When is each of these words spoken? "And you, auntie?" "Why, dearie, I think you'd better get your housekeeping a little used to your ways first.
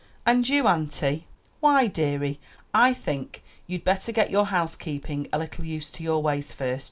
"And 0.25 0.49
you, 0.49 0.67
auntie?" 0.67 1.27
"Why, 1.59 1.85
dearie, 1.85 2.39
I 2.73 2.91
think 2.91 3.43
you'd 3.67 3.83
better 3.83 4.11
get 4.11 4.31
your 4.31 4.47
housekeeping 4.47 5.27
a 5.31 5.37
little 5.37 5.63
used 5.63 5.93
to 5.93 6.03
your 6.03 6.23
ways 6.23 6.51
first. 6.51 6.79